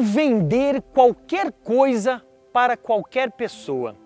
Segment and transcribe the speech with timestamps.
[0.00, 3.96] Vender qualquer coisa para qualquer pessoa?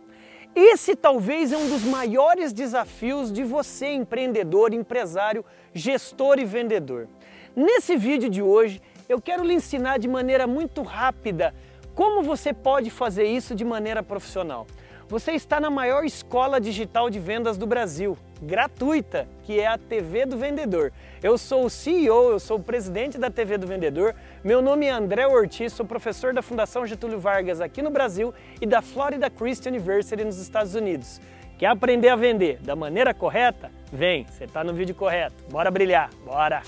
[0.54, 5.44] Esse talvez é um dos maiores desafios de você, empreendedor, empresário,
[5.74, 7.08] gestor e vendedor.
[7.54, 11.54] Nesse vídeo de hoje, eu quero lhe ensinar de maneira muito rápida
[11.94, 14.66] como você pode fazer isso de maneira profissional.
[15.12, 20.24] Você está na maior escola digital de vendas do Brasil, gratuita, que é a TV
[20.24, 20.90] do Vendedor.
[21.22, 24.14] Eu sou o CEO, eu sou o presidente da TV do Vendedor.
[24.42, 28.64] Meu nome é André Ortiz, sou professor da Fundação Getúlio Vargas aqui no Brasil e
[28.64, 31.20] da Florida Christian University nos Estados Unidos.
[31.58, 33.70] Quer aprender a vender da maneira correta?
[33.92, 35.44] Vem, você está no vídeo correto.
[35.50, 36.62] Bora brilhar, bora!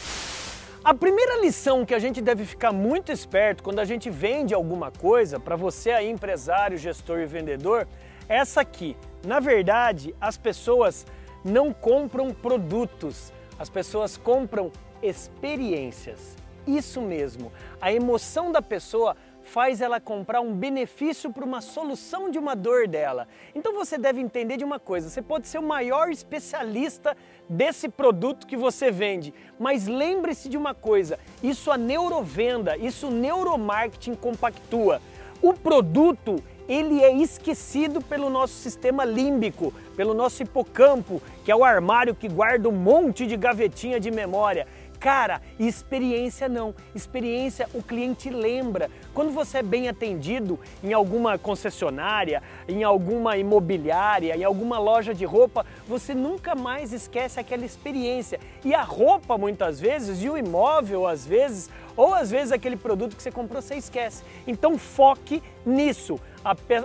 [0.85, 4.91] A primeira lição que a gente deve ficar muito esperto quando a gente vende alguma
[4.91, 7.89] coisa, para você aí empresário, gestor e vendedor,
[8.29, 8.97] essa aqui.
[9.25, 11.07] Na verdade, as pessoas
[11.45, 14.71] não compram produtos, as pessoas compram
[15.03, 16.37] experiências.
[16.67, 19.15] Isso mesmo, a emoção da pessoa
[19.45, 23.29] faz ela comprar um benefício para uma solução de uma dor dela.
[23.55, 27.17] Então você deve entender de uma coisa: você pode ser o maior especialista
[27.49, 33.11] desse produto que você vende, mas lembre-se de uma coisa: isso a neurovenda, isso o
[33.11, 35.01] neuromarketing compactua.
[35.43, 41.65] O produto ele é esquecido pelo nosso sistema límbico, pelo nosso hipocampo, que é o
[41.65, 44.67] armário que guarda um monte de gavetinha de memória.
[45.05, 46.75] Cara, experiência não.
[46.95, 48.91] Experiência o cliente lembra.
[49.13, 55.27] Quando você é bem atendido em alguma concessionária, em alguma imobiliária, em alguma loja de
[55.27, 58.41] roupa, você nunca mais esquece aquela experiência.
[58.65, 63.15] E a roupa muitas vezes, e o imóvel às vezes, ou às vezes aquele produto
[63.15, 64.25] que você comprou você esquece.
[64.47, 66.19] Então foque nisso.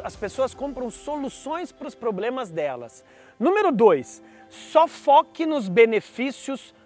[0.03, 3.01] As pessoas compram soluções para os problemas delas.
[3.39, 6.77] Número dois, só foque nos benefícios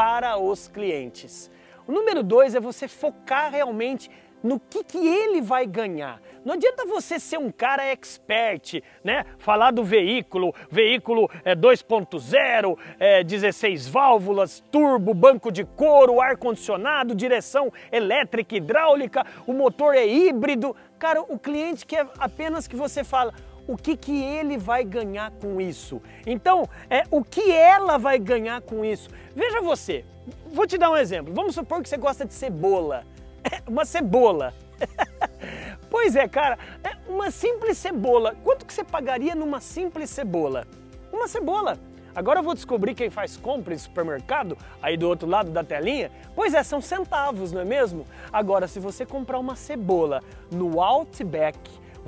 [0.00, 1.50] para os clientes.
[1.86, 4.10] O número dois é você focar realmente
[4.42, 6.22] no que, que ele vai ganhar.
[6.42, 9.26] Não adianta você ser um cara expert, né?
[9.36, 17.14] Falar do veículo, veículo é 2.0, é 16 válvulas, turbo, banco de couro, ar condicionado,
[17.14, 20.74] direção elétrica, hidráulica, o motor é híbrido.
[20.98, 23.34] Cara, o cliente quer apenas que você fala
[23.70, 26.02] o que, que ele vai ganhar com isso.
[26.26, 29.08] Então, é o que ela vai ganhar com isso.
[29.32, 30.04] Veja você,
[30.52, 31.32] vou te dar um exemplo.
[31.32, 33.04] Vamos supor que você gosta de cebola.
[33.68, 34.52] uma cebola.
[35.88, 38.34] pois é, cara, é uma simples cebola.
[38.42, 40.66] Quanto que você pagaria numa simples cebola?
[41.12, 41.78] Uma cebola.
[42.12, 46.10] Agora eu vou descobrir quem faz compra em supermercado, aí do outro lado da telinha.
[46.34, 48.04] Pois é, são centavos, não é mesmo?
[48.32, 50.20] Agora, se você comprar uma cebola
[50.50, 51.56] no Outback,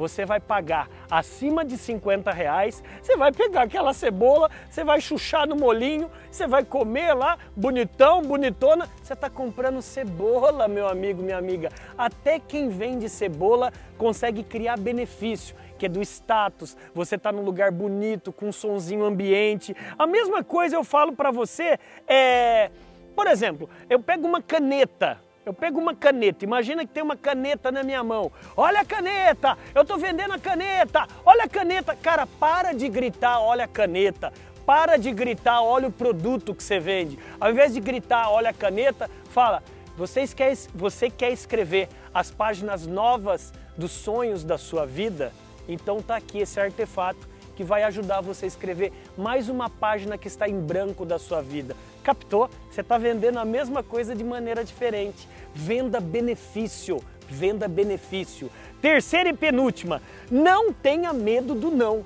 [0.02, 5.46] você vai pagar acima de 50 reais, você vai pegar aquela cebola, você vai chuchar
[5.46, 11.38] no molinho, você vai comer lá, bonitão, bonitona, você está comprando cebola, meu amigo, minha
[11.38, 11.68] amiga.
[11.96, 17.70] Até quem vende cebola consegue criar benefício, que é do status, você está num lugar
[17.70, 19.72] bonito, com um sonzinho ambiente.
[19.96, 22.72] A mesma coisa eu falo para você, é...
[23.14, 27.72] Por exemplo, eu pego uma caneta, eu pego uma caneta, imagina que tem uma caneta
[27.72, 28.30] na minha mão.
[28.56, 31.97] Olha a caneta, eu estou vendendo a caneta, olha a caneta.
[31.97, 34.32] Cara, para de gritar, olha a caneta.
[34.64, 37.19] Para de gritar, olha o produto que você vende.
[37.41, 39.62] Ao invés de gritar, olha a caneta, fala,
[40.36, 45.32] quer, você quer escrever as páginas novas dos sonhos da sua vida?
[45.69, 50.28] Então tá aqui esse artefato que vai ajudar você a escrever mais uma página que
[50.28, 51.76] está em branco da sua vida.
[52.02, 52.48] Captou?
[52.70, 55.28] Você está vendendo a mesma coisa de maneira diferente.
[55.54, 58.50] Venda benefício, venda benefício.
[58.80, 62.04] Terceira e penúltima, não tenha medo do não.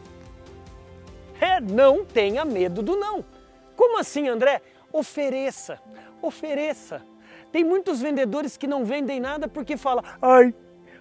[1.41, 3.25] É, não tenha medo do não.
[3.77, 4.61] Como assim, André?
[4.93, 5.79] Ofereça,
[6.23, 7.03] ofereça.
[7.53, 10.55] Tem muitos vendedores que não vendem nada porque falam, ai,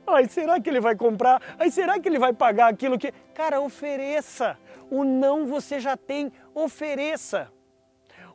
[0.08, 1.42] ai, será que ele vai comprar?
[1.58, 3.12] Ai, será que ele vai pagar aquilo que.
[3.34, 4.58] Cara, ofereça.
[4.90, 7.52] O não você já tem, ofereça.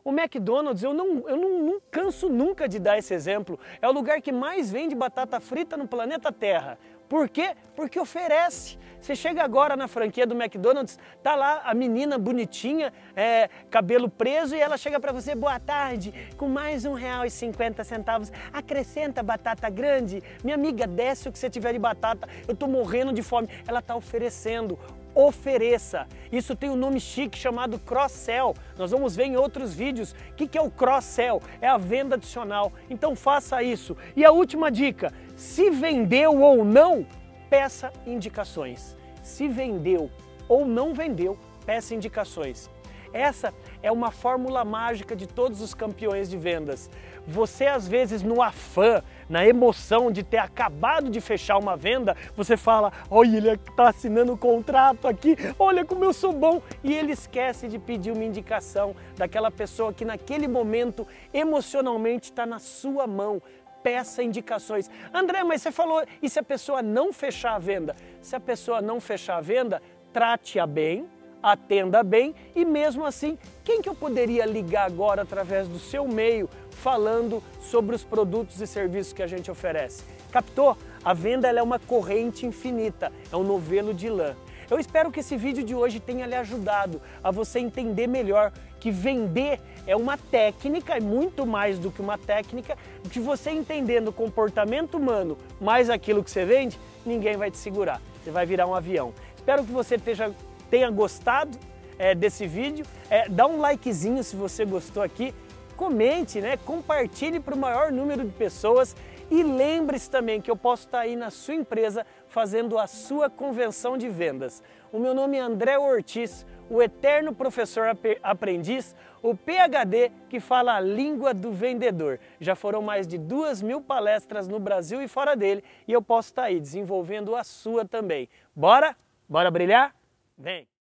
[0.03, 3.91] O McDonald's, eu não, eu não, não canso nunca de dar esse exemplo, é o
[3.91, 6.77] lugar que mais vende batata frita no planeta Terra.
[7.11, 7.57] Por quê?
[7.75, 8.77] Porque oferece.
[9.01, 14.55] Você chega agora na franquia do McDonald's, tá lá a menina bonitinha, é, cabelo preso,
[14.55, 19.21] e ela chega para você, boa tarde, com mais um real e cinquenta centavos, acrescenta
[19.21, 23.21] batata grande, minha amiga, desce o que você tiver de batata, eu tô morrendo de
[23.21, 23.49] fome.
[23.67, 24.79] Ela tá oferecendo
[25.13, 26.07] ofereça.
[26.31, 28.53] Isso tem um nome chique chamado cross-sell.
[28.77, 32.71] Nós vamos ver em outros vídeos o que, é o cross-sell, é a venda adicional.
[32.89, 33.97] Então faça isso.
[34.15, 37.05] E a última dica: se vendeu ou não,
[37.49, 38.95] peça indicações.
[39.21, 40.09] Se vendeu
[40.47, 42.69] ou não vendeu, peça indicações.
[43.13, 46.89] Essa é uma fórmula mágica de todos os campeões de vendas.
[47.27, 52.55] Você às vezes no afã, na emoção de ter acabado de fechar uma venda, você
[52.55, 55.35] fala: "Olha, ele está assinando o um contrato aqui.
[55.59, 56.61] Olha como eu sou bom".
[56.83, 62.59] E ele esquece de pedir uma indicação daquela pessoa que naquele momento emocionalmente está na
[62.59, 63.41] sua mão
[63.83, 64.89] peça indicações.
[65.13, 67.95] André, mas você falou, e se a pessoa não fechar a venda?
[68.21, 69.81] Se a pessoa não fechar a venda,
[70.13, 71.07] trate-a bem,
[71.41, 76.49] atenda bem e mesmo assim, quem que eu poderia ligar agora através do seu meio
[76.69, 80.03] falando sobre os produtos e serviços que a gente oferece?
[80.31, 80.77] Captou?
[81.03, 84.35] A venda é uma corrente infinita, é um novelo de lã.
[84.71, 88.89] Eu espero que esse vídeo de hoje tenha lhe ajudado a você entender melhor que
[88.89, 92.77] vender é uma técnica, é muito mais do que uma técnica,
[93.11, 98.01] que você entendendo o comportamento humano mais aquilo que você vende, ninguém vai te segurar.
[98.23, 99.13] Você vai virar um avião.
[99.35, 100.33] Espero que você esteja,
[100.69, 101.57] tenha gostado
[101.99, 102.85] é, desse vídeo.
[103.09, 105.33] É, dá um likezinho se você gostou aqui.
[105.81, 106.57] Comente, né?
[106.57, 108.95] compartilhe para o maior número de pessoas
[109.31, 113.97] e lembre-se também que eu posso estar aí na sua empresa fazendo a sua convenção
[113.97, 114.61] de vendas.
[114.93, 120.79] O meu nome é André Ortiz, o eterno professor aprendiz, o PhD que fala a
[120.79, 122.19] língua do vendedor.
[122.39, 126.29] Já foram mais de duas mil palestras no Brasil e fora dele e eu posso
[126.29, 128.29] estar aí desenvolvendo a sua também.
[128.55, 128.95] Bora?
[129.27, 129.95] Bora brilhar?
[130.37, 130.70] Vem!